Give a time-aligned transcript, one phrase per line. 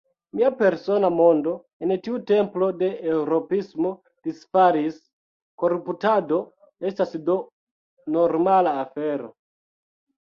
[0.37, 1.51] Mia persona mondo,
[1.87, 3.91] en tiu templo de eŭropismo,
[4.29, 4.97] disfalis:
[5.65, 6.39] koruptado
[6.91, 7.37] estas do
[8.17, 9.29] normala afero.